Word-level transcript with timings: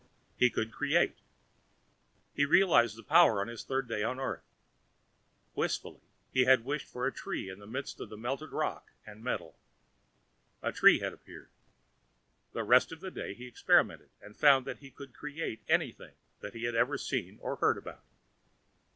He 0.35 0.49
could 0.49 0.71
create. 0.71 1.19
He 2.33 2.43
realized 2.43 2.95
the 2.97 3.03
power 3.03 3.39
on 3.39 3.47
his 3.49 3.63
third 3.63 3.87
day 3.87 4.01
on 4.01 4.19
Earth. 4.19 4.41
Wistfully, 5.53 6.01
he 6.33 6.45
had 6.45 6.65
wished 6.65 6.87
for 6.87 7.05
a 7.05 7.13
tree 7.13 7.49
in 7.51 7.59
the 7.59 7.67
midst 7.67 7.99
of 7.99 8.09
the 8.09 8.17
melted 8.17 8.51
rock 8.51 8.89
and 9.05 9.23
metal; 9.23 9.59
a 10.63 10.71
tree 10.71 10.97
had 11.01 11.13
appeared. 11.13 11.51
The 12.53 12.63
rest 12.63 12.91
of 12.91 12.99
the 13.01 13.11
day 13.11 13.35
he 13.35 13.45
experimented, 13.45 14.09
and 14.19 14.35
found 14.35 14.65
that 14.65 14.79
he 14.79 14.89
could 14.89 15.13
create 15.13 15.61
anything 15.69 16.15
that 16.39 16.55
he 16.55 16.63
had 16.63 16.73
ever 16.73 16.97
seen 16.97 17.37
or 17.39 17.57
heard 17.57 17.77
about. 17.77 18.03